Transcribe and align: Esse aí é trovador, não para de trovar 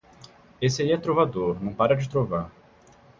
Esse 0.59 0.81
aí 0.81 0.91
é 0.93 0.97
trovador, 0.97 1.63
não 1.63 1.75
para 1.75 1.93
de 1.95 2.09
trovar 2.09 2.51